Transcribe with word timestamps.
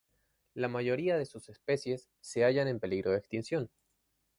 La 0.55 0.67
mayoría 0.67 1.15
de 1.15 1.27
sus 1.27 1.47
especies 1.49 2.09
se 2.21 2.43
hallan 2.43 2.67
en 2.67 2.79
peligro 2.79 3.11
de 3.11 3.19
extinción. 3.19 3.69